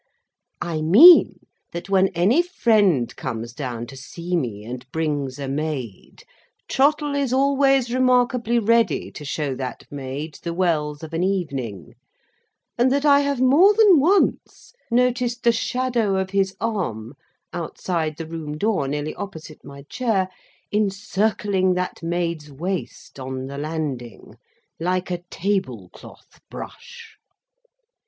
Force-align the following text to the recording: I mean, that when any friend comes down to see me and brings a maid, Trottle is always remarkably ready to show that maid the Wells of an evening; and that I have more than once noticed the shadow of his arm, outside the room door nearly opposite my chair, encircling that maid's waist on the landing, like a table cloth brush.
I 0.61 0.81
mean, 0.81 1.41
that 1.73 1.87
when 1.87 2.07
any 2.15 2.41
friend 2.41 3.15
comes 3.15 3.53
down 3.53 3.85
to 3.85 3.95
see 3.95 4.35
me 4.35 4.63
and 4.65 4.83
brings 4.91 5.37
a 5.37 5.47
maid, 5.47 6.23
Trottle 6.67 7.13
is 7.13 7.31
always 7.31 7.93
remarkably 7.93 8.57
ready 8.57 9.11
to 9.11 9.23
show 9.23 9.53
that 9.57 9.83
maid 9.91 10.39
the 10.41 10.55
Wells 10.55 11.03
of 11.03 11.13
an 11.13 11.21
evening; 11.21 11.93
and 12.79 12.91
that 12.91 13.05
I 13.05 13.19
have 13.19 13.39
more 13.41 13.75
than 13.75 13.99
once 13.99 14.73
noticed 14.89 15.43
the 15.43 15.51
shadow 15.51 16.15
of 16.17 16.31
his 16.31 16.55
arm, 16.59 17.13
outside 17.53 18.17
the 18.17 18.25
room 18.25 18.57
door 18.57 18.87
nearly 18.87 19.13
opposite 19.13 19.63
my 19.63 19.83
chair, 19.83 20.29
encircling 20.71 21.75
that 21.75 22.01
maid's 22.01 22.51
waist 22.51 23.19
on 23.19 23.45
the 23.45 23.59
landing, 23.59 24.33
like 24.79 25.11
a 25.11 25.21
table 25.29 25.91
cloth 25.93 26.39
brush. 26.49 27.17